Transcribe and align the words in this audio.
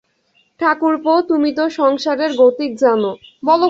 ঠাকুরপো, 0.59 1.13
তুমি 1.21 1.49
তো 1.53 1.63
সংসারের 1.69 2.31
গতিক 2.33 2.71
জান। 2.75 3.03